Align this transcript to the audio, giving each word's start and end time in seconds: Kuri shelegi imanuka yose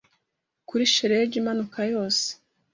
Kuri 0.67 0.83
shelegi 0.93 1.35
imanuka 1.41 1.79
yose 1.93 2.27